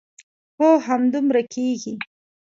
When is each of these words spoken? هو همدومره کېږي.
هو 0.57 0.69
همدومره 0.87 1.41
کېږي. 1.53 1.93